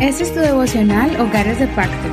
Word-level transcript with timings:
Este 0.00 0.22
es 0.24 0.34
tu 0.34 0.40
devocional 0.40 1.18
Hogares 1.20 1.58
de 1.58 1.66
Pacto. 1.68 2.08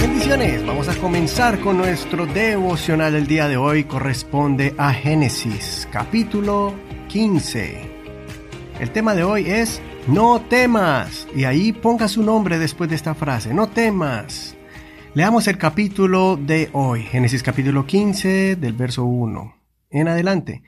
Bendiciones, 0.00 0.66
vamos 0.66 0.88
a 0.88 0.96
comenzar 0.96 1.60
con 1.60 1.76
nuestro 1.78 2.26
devocional 2.26 3.12
del 3.12 3.26
día 3.26 3.46
de 3.46 3.56
hoy. 3.56 3.84
Corresponde 3.84 4.74
a 4.78 4.92
Génesis, 4.92 5.88
capítulo 5.92 6.74
15. 7.08 7.88
El 8.80 8.90
tema 8.90 9.14
de 9.14 9.22
hoy 9.22 9.48
es 9.48 9.80
No 10.08 10.40
temas. 10.40 11.28
Y 11.36 11.44
ahí 11.44 11.72
ponga 11.72 12.08
su 12.08 12.22
nombre 12.22 12.58
después 12.58 12.90
de 12.90 12.96
esta 12.96 13.14
frase, 13.14 13.54
no 13.54 13.68
temas. 13.68 14.56
Leamos 15.14 15.46
el 15.46 15.58
capítulo 15.58 16.36
de 16.36 16.68
hoy, 16.72 17.02
Génesis 17.02 17.42
capítulo 17.42 17.86
15 17.86 18.56
del 18.56 18.72
verso 18.72 19.04
1 19.04 19.54
en 19.92 20.08
adelante. 20.08 20.62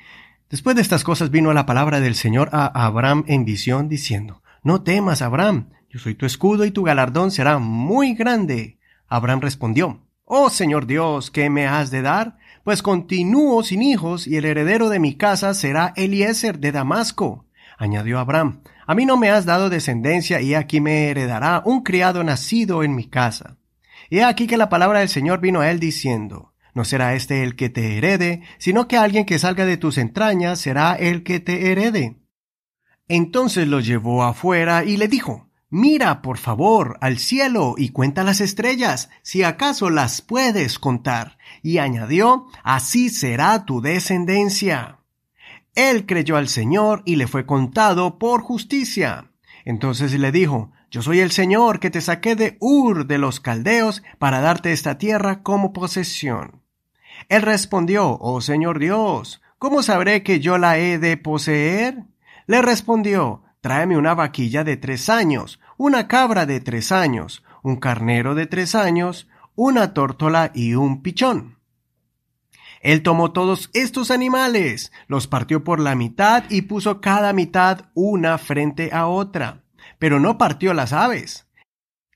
Después 0.55 0.77
de 0.77 0.83
estas 0.83 1.03
cosas 1.03 1.33
vino 1.33 1.53
la 1.53 1.67
palabra 1.67 1.99
del 1.99 2.15
Señor 2.15 2.49
a 2.53 2.67
Abraham 2.87 3.25
en 3.27 3.45
visión 3.45 3.89
diciendo, 3.89 4.41
No 4.63 4.83
temas, 4.85 5.21
Abraham, 5.21 5.71
yo 5.91 5.99
soy 5.99 6.15
tu 6.15 6.27
escudo 6.27 6.65
y 6.65 6.71
tu 6.71 6.85
galardón 6.85 7.33
será 7.33 7.59
muy 7.59 8.15
grande. 8.15 8.79
Abraham 9.09 9.41
respondió, 9.41 10.07
Oh 10.25 10.51
Señor 10.51 10.87
Dios, 10.87 11.33
¿qué 11.33 11.51
me 11.51 11.67
has 11.67 11.91
de 11.91 12.03
dar? 12.03 12.37
Pues 12.63 12.83
continúo 12.83 13.65
sin 13.65 13.83
hijos 13.83 14.29
y 14.29 14.37
el 14.37 14.45
heredero 14.45 14.91
de 14.91 15.01
mi 15.01 15.17
casa 15.17 15.55
será 15.55 15.93
Eliezer 15.97 16.61
de 16.61 16.71
Damasco. 16.71 17.47
Añadió 17.77 18.21
Abraham, 18.21 18.61
A 18.87 18.95
mí 18.95 19.07
no 19.07 19.17
me 19.17 19.31
has 19.31 19.47
dado 19.47 19.71
descendencia 19.71 20.41
y 20.41 20.55
aquí 20.55 20.81
me 20.81 21.09
heredará 21.09 21.63
un 21.65 21.83
criado 21.83 22.23
nacido 22.23 22.85
en 22.85 22.95
mi 22.95 23.09
casa. 23.09 23.57
He 24.09 24.23
aquí 24.23 24.47
que 24.47 24.57
la 24.57 24.69
palabra 24.69 25.01
del 25.01 25.09
Señor 25.09 25.41
vino 25.41 25.63
a 25.63 25.71
él 25.73 25.81
diciendo, 25.81 26.54
No 26.75 26.85
será 26.85 27.15
este 27.15 27.45
el 27.45 27.57
que 27.57 27.71
te 27.71 27.97
herede, 27.97 28.43
sino 28.59 28.89
que 28.89 28.97
alguien 28.97 29.25
que 29.25 29.39
salga 29.39 29.65
de 29.65 29.77
tus 29.77 29.97
entrañas 29.97 30.61
será 30.61 30.95
el 30.95 31.23
que 31.23 31.41
te 31.41 31.71
herede. 31.71 32.17
Entonces 33.09 33.69
lo 33.69 33.81
llevó 33.81 34.25
afuera 34.25 34.85
y 34.85 34.97
le 34.97 35.09
dijo, 35.09 35.49
Mira, 35.71 36.23
por 36.23 36.39
favor, 36.39 36.99
al 37.01 37.19
cielo 37.19 37.75
y 37.77 37.89
cuenta 37.89 38.23
las 38.23 38.41
estrellas, 38.41 39.11
si 39.23 39.43
acaso 39.43 39.91
las 39.91 40.23
puedes 40.23 40.79
contar. 40.79 41.37
Y 41.63 41.79
añadió, 41.79 42.47
Así 42.63 43.09
será 43.09 43.65
tu 43.65 43.81
descendencia. 43.81 45.01
Él 45.75 46.07
creyó 46.07 46.37
al 46.37 46.49
Señor 46.49 47.03
y 47.05 47.17
le 47.17 47.27
fue 47.27 47.47
contado 47.47 48.19
por 48.19 48.43
justicia. 48.43 49.33
Entonces 49.65 50.13
le 50.19 50.31
dijo, 50.31 50.71
Yo 50.91 51.03
soy 51.03 51.21
el 51.21 51.33
Señor 51.33 51.81
que 51.81 51.91
te 51.91 52.01
saqué 52.01 52.37
de 52.37 52.57
Ur 52.61 53.07
de 53.07 53.19
los 53.19 53.41
Caldeos 53.41 54.03
para 54.19 54.41
darte 54.41 54.73
esta 54.73 54.99
tierra 54.99 55.43
como 55.43 55.73
posesión. 55.73 56.64
Él 57.29 57.43
respondió, 57.43 58.19
Oh 58.21 58.41
Señor 58.41 58.79
Dios, 58.79 59.43
¿cómo 59.59 59.83
sabré 59.83 60.23
que 60.23 60.41
yo 60.41 60.59
la 60.59 60.79
he 60.79 60.99
de 60.99 61.17
poseer? 61.17 62.05
Le 62.47 62.63
respondió, 62.63 63.43
Tráeme 63.61 63.97
una 63.97 64.15
vaquilla 64.15 64.63
de 64.63 64.77
tres 64.77 65.09
años, 65.09 65.59
una 65.79 66.07
cabra 66.07 66.45
de 66.45 66.61
tres 66.61 66.93
años, 66.93 67.43
un 67.63 67.77
carnero 67.77 68.35
de 68.35 68.47
tres 68.47 68.75
años, 68.75 69.27
una 69.55 69.95
tórtola 69.95 70.51
y 70.55 70.75
un 70.75 71.03
pichón. 71.03 71.59
Él 72.83 73.03
tomó 73.03 73.33
todos 73.33 73.71
estos 73.73 74.11
animales, 74.11 74.93
los 75.07 75.27
partió 75.27 75.65
por 75.65 75.81
la 75.81 75.95
mitad 75.95 76.45
y 76.51 76.63
puso 76.63 77.01
cada 77.01 77.33
mitad 77.33 77.87
una 77.95 78.37
frente 78.37 78.91
a 78.93 79.07
otra, 79.07 79.65
pero 79.99 80.21
no 80.21 80.37
partió 80.37 80.75
las 80.75 80.93
aves. 80.93 81.49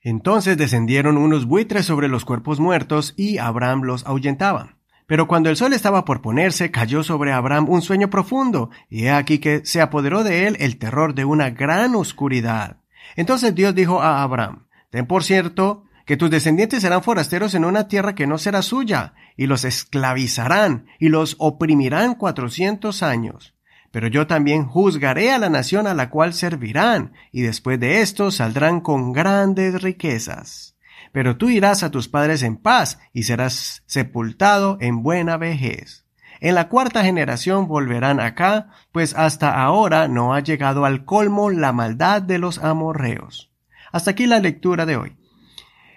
Entonces 0.03 0.59
descendieron 0.59 1.17
unos 1.17 1.47
buitres 1.47 1.87
sobre 1.87 2.09
los 2.09 2.27
cuerpos 2.27 2.61
muertos 2.61 3.15
y 3.17 3.39
Abraham 3.39 3.83
los 3.83 4.07
ahuyentaba. 4.07 4.78
Pero 5.09 5.27
cuando 5.27 5.49
el 5.49 5.57
sol 5.57 5.73
estaba 5.73 6.05
por 6.05 6.21
ponerse, 6.21 6.71
cayó 6.71 7.03
sobre 7.03 7.33
Abraham 7.33 7.71
un 7.71 7.81
sueño 7.81 8.11
profundo, 8.11 8.69
y 8.91 9.07
he 9.07 9.11
aquí 9.11 9.39
que 9.39 9.65
se 9.65 9.81
apoderó 9.81 10.23
de 10.23 10.47
él 10.47 10.59
el 10.61 10.77
terror 10.77 11.15
de 11.15 11.25
una 11.25 11.49
gran 11.49 11.95
oscuridad. 11.95 12.83
Entonces 13.17 13.55
Dios 13.55 13.75
dijo 13.75 14.03
a 14.03 14.23
Abraham, 14.23 14.67
Ten 14.91 15.07
por 15.07 15.25
cierto 15.25 15.87
que 16.05 16.19
tus 16.19 16.29
descendientes 16.29 16.83
serán 16.83 17.03
forasteros 17.03 17.55
en 17.55 17.65
una 17.65 17.89
tierra 17.89 18.15
que 18.15 18.27
no 18.27 18.37
será 18.37 18.61
suya, 18.61 19.15
y 19.35 19.47
los 19.47 19.65
esclavizarán, 19.65 20.89
y 20.99 21.09
los 21.09 21.37
oprimirán 21.39 22.15
cuatrocientos 22.15 23.03
años. 23.03 23.55
Pero 23.91 24.09
yo 24.09 24.27
también 24.27 24.67
juzgaré 24.67 25.33
a 25.33 25.39
la 25.39 25.49
nación 25.49 25.87
a 25.87 25.95
la 25.95 26.11
cual 26.11 26.35
servirán, 26.35 27.15
y 27.33 27.41
después 27.41 27.81
de 27.81 28.03
esto 28.03 28.31
saldrán 28.31 28.83
con 28.83 29.15
grandes 29.15 29.81
riquezas 29.81 30.78
pero 31.13 31.37
tú 31.37 31.49
irás 31.51 31.83
a 31.83 31.91
tus 31.91 32.09
padres 32.09 32.43
en 32.43 32.57
paz 32.57 32.99
y 33.13 33.25
serás 33.25 33.83
sepultado 33.87 34.79
en 34.81 35.03
buena 35.03 35.37
vejez. 35.37 36.05
En 36.41 36.55
la 36.55 36.69
cuarta 36.69 37.03
generación 37.03 37.67
volverán 37.67 38.21
acá, 38.21 38.69
pues 38.93 39.15
hasta 39.15 39.61
ahora 39.61 40.07
no 40.07 40.35
ha 40.35 40.41
llegado 40.41 40.85
al 40.85 41.05
colmo 41.05 41.51
la 41.51 41.73
maldad 41.73 42.23
de 42.23 42.39
los 42.39 42.59
amorreos. 42.59 43.51
Hasta 43.91 44.13
aquí 44.13 44.27
la 44.27 44.39
lectura 44.39 44.87
de 44.87 44.97
hoy. 44.97 45.17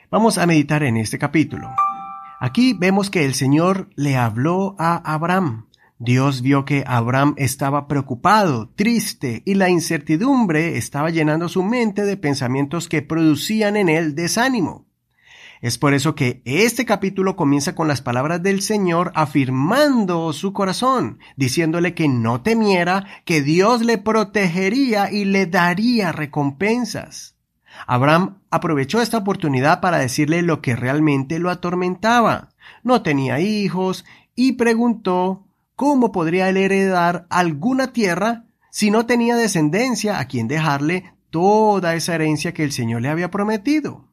Vamos 0.10 0.38
a 0.38 0.48
meditar 0.48 0.84
en 0.84 0.98
este 0.98 1.20
capítulo. 1.20 1.74
Aquí 2.40 2.74
vemos 2.74 3.12
que 3.12 3.24
el 3.26 3.36
Señor 3.36 3.90
le 3.96 4.18
habló 4.18 4.76
a 4.80 4.96
Abraham. 5.14 5.68
Dios 6.00 6.42
vio 6.42 6.66
que 6.66 6.84
Abraham 6.88 7.36
estaba 7.38 7.88
preocupado, 7.88 8.70
triste, 8.76 9.44
y 9.46 9.54
la 9.54 9.70
incertidumbre 9.70 10.78
estaba 10.78 11.12
llenando 11.12 11.48
su 11.48 11.62
mente 11.62 12.04
de 12.04 12.18
pensamientos 12.18 12.90
que 12.90 13.04
producían 13.04 13.78
en 13.78 13.90
él 13.90 14.16
desánimo. 14.16 14.88
Es 15.62 15.78
por 15.78 15.94
eso 15.94 16.16
que 16.16 16.42
este 16.44 16.86
capítulo 16.86 17.36
comienza 17.36 17.76
con 17.76 17.88
las 17.88 18.02
palabras 18.02 18.42
del 18.42 18.64
Señor 18.64 19.12
afirmando 19.14 20.34
su 20.34 20.54
corazón, 20.54 21.20
diciéndole 21.36 21.94
que 21.94 22.08
no 22.08 22.42
temiera, 22.42 23.06
que 23.26 23.44
Dios 23.44 23.82
le 23.84 24.00
protegería 24.00 25.12
y 25.12 25.24
le 25.24 25.46
daría 25.46 26.12
recompensas. 26.12 27.36
Abraham 27.86 28.40
aprovechó 28.50 29.02
esta 29.02 29.20
oportunidad 29.20 29.82
para 29.82 30.00
decirle 30.00 30.42
lo 30.42 30.62
que 30.62 30.76
realmente 30.76 31.38
lo 31.38 31.52
atormentaba. 31.52 32.50
No 32.84 33.04
tenía 33.04 33.40
hijos 33.40 34.04
y 34.36 34.54
preguntó 34.54 35.46
cómo 35.76 36.12
podría 36.12 36.50
él 36.50 36.58
heredar 36.58 37.28
alguna 37.30 37.94
tierra 37.94 38.46
si 38.72 38.90
no 38.90 39.06
tenía 39.06 39.36
descendencia 39.36 40.20
a 40.20 40.26
quien 40.26 40.48
dejarle 40.48 41.14
toda 41.30 41.94
esa 41.94 42.16
herencia 42.16 42.52
que 42.52 42.64
el 42.64 42.72
Señor 42.72 43.04
le 43.04 43.10
había 43.10 43.30
prometido. 43.30 44.11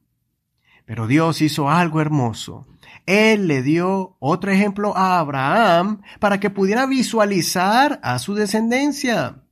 Pero 0.89 1.05
Dios 1.05 1.43
hizo 1.43 1.69
algo 1.69 2.01
hermoso. 2.01 2.65
Él 3.05 3.47
le 3.47 3.61
dio 3.61 4.15
otro 4.17 4.49
ejemplo 4.49 4.97
a 4.97 5.19
Abraham 5.19 6.01
para 6.19 6.39
que 6.39 6.49
pudiera 6.49 6.87
visualizar 6.87 7.99
a 8.01 8.17
su 8.17 8.33
descendencia. 8.33 9.43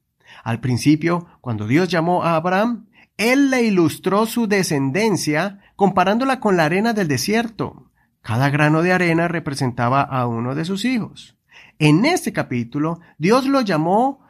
Al 0.43 0.59
principio, 0.61 1.27
cuando 1.39 1.67
Dios 1.67 1.89
llamó 1.89 2.23
a 2.23 2.37
Abraham, 2.37 2.87
Él 3.17 3.51
le 3.51 3.61
ilustró 3.61 4.25
su 4.25 4.47
descendencia 4.47 5.59
comparándola 5.75 6.39
con 6.39 6.57
la 6.57 6.65
arena 6.65 6.93
del 6.93 7.07
desierto. 7.07 7.91
Cada 8.23 8.49
grano 8.49 8.81
de 8.81 8.93
arena 8.93 9.27
representaba 9.27 10.01
a 10.01 10.25
uno 10.25 10.55
de 10.55 10.65
sus 10.65 10.85
hijos. 10.85 11.37
En 11.77 12.05
este 12.05 12.33
capítulo, 12.33 12.99
Dios 13.19 13.45
lo 13.45 13.61
llamó 13.61 14.26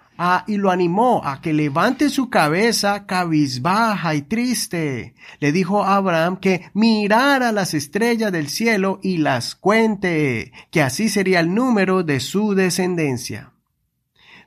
y 0.48 0.58
lo 0.58 0.72
animó 0.72 1.22
a 1.24 1.42
que 1.42 1.54
levante 1.54 2.10
su 2.10 2.30
cabeza 2.30 3.06
cabizbaja 3.06 4.16
y 4.16 4.24
triste. 4.24 5.14
Le 5.40 5.52
dijo 5.52 5.84
a 5.84 5.96
Abraham 5.96 6.38
que 6.38 6.70
mirara 6.74 7.52
las 7.52 7.74
estrellas 7.74 8.32
del 8.32 8.50
cielo 8.50 9.00
y 9.04 9.18
las 9.18 9.56
cuente, 9.56 10.52
que 10.72 10.82
así 10.82 11.10
sería 11.10 11.40
el 11.40 11.54
número 11.54 12.04
de 12.04 12.20
su 12.20 12.56
descendencia. 12.56 13.52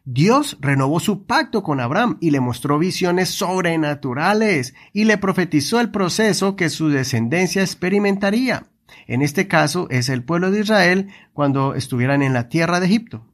Dios 0.04 0.56
renovó 0.60 0.98
su 0.98 1.24
pacto 1.24 1.62
con 1.62 1.78
Abraham 1.78 2.16
y 2.20 2.30
le 2.30 2.40
mostró 2.40 2.78
visiones 2.78 3.28
sobrenaturales 3.28 4.74
y 4.92 5.04
le 5.04 5.18
profetizó 5.18 5.78
el 5.78 5.90
proceso 5.90 6.56
que 6.56 6.68
su 6.68 6.88
descendencia 6.88 7.62
experimentaría. 7.62 8.66
En 9.06 9.22
este 9.22 9.46
caso 9.46 9.86
es 9.90 10.08
el 10.08 10.24
pueblo 10.24 10.50
de 10.50 10.60
Israel 10.60 11.10
cuando 11.32 11.74
estuvieran 11.74 12.22
en 12.22 12.32
la 12.32 12.48
tierra 12.48 12.80
de 12.80 12.86
Egipto. 12.86 13.29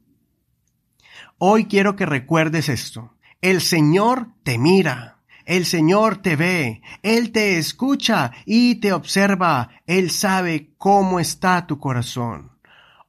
Hoy 1.39 1.65
quiero 1.65 1.95
que 1.95 2.07
recuerdes 2.07 2.67
esto. 2.67 3.13
El 3.41 3.61
Señor 3.61 4.29
te 4.43 4.57
mira. 4.57 5.19
El 5.45 5.65
Señor 5.65 6.17
te 6.17 6.35
ve, 6.35 6.81
Él 7.03 7.31
te 7.31 7.57
escucha 7.57 8.33
y 8.45 8.75
te 8.75 8.91
observa, 8.91 9.69
Él 9.85 10.11
sabe 10.11 10.73
cómo 10.77 11.21
está 11.21 11.65
tu 11.67 11.79
corazón. 11.79 12.51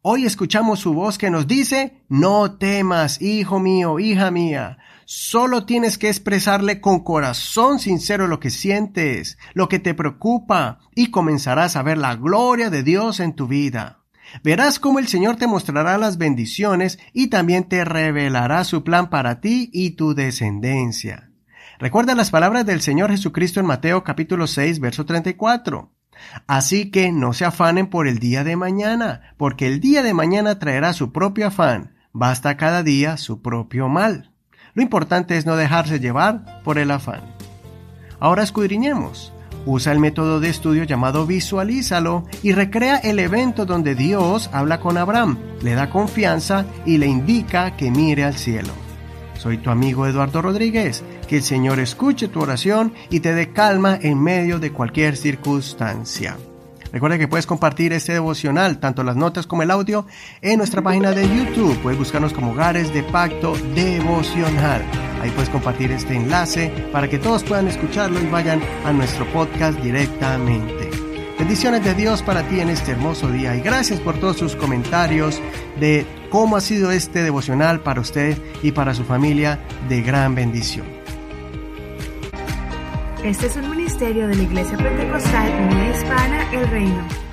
Hoy 0.02 0.24
escuchamos 0.24 0.78
su 0.78 0.94
voz 0.94 1.18
que 1.18 1.30
nos 1.30 1.48
dice, 1.48 2.04
no 2.08 2.56
temas, 2.56 3.20
hijo 3.20 3.58
mío, 3.58 3.98
hija 3.98 4.30
mía, 4.30 4.78
solo 5.04 5.66
tienes 5.66 5.98
que 5.98 6.08
expresarle 6.08 6.80
con 6.80 7.00
corazón 7.00 7.80
sincero 7.80 8.28
lo 8.28 8.38
que 8.38 8.50
sientes, 8.50 9.36
lo 9.54 9.68
que 9.68 9.80
te 9.80 9.94
preocupa, 9.94 10.78
y 10.94 11.10
comenzarás 11.10 11.74
a 11.74 11.82
ver 11.82 11.98
la 11.98 12.14
gloria 12.14 12.70
de 12.70 12.84
Dios 12.84 13.18
en 13.18 13.34
tu 13.34 13.48
vida. 13.48 14.04
Verás 14.42 14.78
cómo 14.78 14.98
el 14.98 15.08
Señor 15.08 15.36
te 15.36 15.46
mostrará 15.46 15.98
las 15.98 16.18
bendiciones 16.18 16.98
y 17.12 17.28
también 17.28 17.64
te 17.64 17.84
revelará 17.84 18.64
su 18.64 18.84
plan 18.84 19.10
para 19.10 19.40
ti 19.40 19.70
y 19.72 19.90
tu 19.90 20.14
descendencia. 20.14 21.30
Recuerda 21.78 22.14
las 22.14 22.30
palabras 22.30 22.66
del 22.66 22.80
Señor 22.80 23.10
Jesucristo 23.10 23.60
en 23.60 23.66
Mateo 23.66 24.02
capítulo 24.04 24.46
6, 24.46 24.80
verso 24.80 25.06
34. 25.06 25.92
Así 26.46 26.90
que 26.90 27.12
no 27.12 27.32
se 27.32 27.44
afanen 27.44 27.88
por 27.88 28.08
el 28.08 28.18
día 28.18 28.42
de 28.42 28.56
mañana, 28.56 29.34
porque 29.36 29.66
el 29.66 29.80
día 29.80 30.02
de 30.02 30.14
mañana 30.14 30.58
traerá 30.58 30.92
su 30.92 31.12
propio 31.12 31.46
afán. 31.46 31.94
Basta 32.12 32.56
cada 32.56 32.82
día 32.82 33.16
su 33.16 33.42
propio 33.42 33.88
mal. 33.88 34.32
Lo 34.74 34.82
importante 34.82 35.36
es 35.36 35.46
no 35.46 35.56
dejarse 35.56 36.00
llevar 36.00 36.62
por 36.64 36.78
el 36.78 36.90
afán. 36.90 37.22
Ahora 38.18 38.42
escudriñemos. 38.42 39.32
Usa 39.70 39.92
el 39.92 39.98
método 39.98 40.40
de 40.40 40.48
estudio 40.48 40.84
llamado 40.84 41.26
visualízalo 41.26 42.24
y 42.42 42.52
recrea 42.52 42.96
el 42.96 43.18
evento 43.18 43.66
donde 43.66 43.94
Dios 43.94 44.48
habla 44.50 44.80
con 44.80 44.96
Abraham, 44.96 45.36
le 45.60 45.74
da 45.74 45.90
confianza 45.90 46.64
y 46.86 46.96
le 46.96 47.06
indica 47.06 47.76
que 47.76 47.90
mire 47.90 48.24
al 48.24 48.32
cielo. 48.32 48.70
Soy 49.36 49.58
tu 49.58 49.68
amigo 49.68 50.06
Eduardo 50.06 50.40
Rodríguez. 50.40 51.04
Que 51.28 51.36
el 51.36 51.42
Señor 51.42 51.80
escuche 51.80 52.28
tu 52.28 52.40
oración 52.40 52.94
y 53.10 53.20
te 53.20 53.34
dé 53.34 53.52
calma 53.52 53.98
en 54.00 54.18
medio 54.18 54.58
de 54.58 54.72
cualquier 54.72 55.18
circunstancia. 55.18 56.38
Recuerda 56.90 57.18
que 57.18 57.28
puedes 57.28 57.46
compartir 57.46 57.92
este 57.92 58.14
devocional, 58.14 58.78
tanto 58.80 59.04
las 59.04 59.16
notas 59.16 59.46
como 59.46 59.62
el 59.62 59.70
audio, 59.70 60.06
en 60.40 60.56
nuestra 60.56 60.80
página 60.80 61.10
de 61.10 61.28
YouTube. 61.28 61.78
Puedes 61.82 61.98
buscarnos 61.98 62.32
como 62.32 62.52
Hogares 62.52 62.94
de 62.94 63.02
Pacto 63.02 63.54
Devocional. 63.74 65.07
Ahí 65.20 65.30
puedes 65.30 65.50
compartir 65.50 65.90
este 65.92 66.14
enlace 66.14 66.70
para 66.92 67.08
que 67.08 67.18
todos 67.18 67.42
puedan 67.44 67.68
escucharlo 67.68 68.20
y 68.20 68.26
vayan 68.26 68.60
a 68.84 68.92
nuestro 68.92 69.26
podcast 69.32 69.78
directamente. 69.80 70.90
Bendiciones 71.38 71.84
de 71.84 71.94
Dios 71.94 72.22
para 72.22 72.42
ti 72.48 72.60
en 72.60 72.68
este 72.68 72.92
hermoso 72.92 73.28
día 73.28 73.54
y 73.54 73.60
gracias 73.60 74.00
por 74.00 74.18
todos 74.18 74.36
sus 74.36 74.56
comentarios 74.56 75.40
de 75.78 76.04
cómo 76.30 76.56
ha 76.56 76.60
sido 76.60 76.90
este 76.90 77.22
devocional 77.22 77.80
para 77.80 78.00
usted 78.00 78.36
y 78.62 78.72
para 78.72 78.92
su 78.92 79.04
familia 79.04 79.60
de 79.88 80.02
gran 80.02 80.34
bendición. 80.34 80.86
Este 83.24 83.46
es 83.46 83.56
un 83.56 83.70
ministerio 83.70 84.28
de 84.28 84.36
la 84.36 84.42
Iglesia 84.42 84.76
Pentecostal 84.78 85.52
Unida 85.64 85.96
Hispana 85.96 86.52
El 86.52 86.68
Reino. 86.70 87.27